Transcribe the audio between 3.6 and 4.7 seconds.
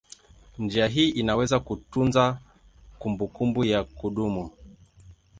ya kudumu.